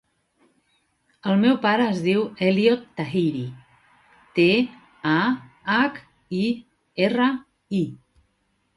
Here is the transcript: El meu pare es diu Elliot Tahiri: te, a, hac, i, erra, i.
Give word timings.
El 1.31 1.35
meu 1.43 1.59
pare 1.65 1.85
es 1.89 1.99
diu 2.05 2.23
Elliot 2.47 2.89
Tahiri: 3.01 3.45
te, 4.41 4.49
a, 5.13 5.17
hac, 5.77 6.05
i, 6.43 6.45
erra, 7.09 7.33
i. 7.85 7.89